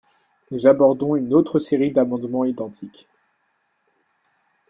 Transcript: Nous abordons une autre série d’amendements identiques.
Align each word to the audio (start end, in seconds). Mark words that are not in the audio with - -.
Nous 0.49 0.65
abordons 0.65 1.15
une 1.15 1.31
autre 1.31 1.59
série 1.59 1.91
d’amendements 1.91 2.43
identiques. 2.43 3.07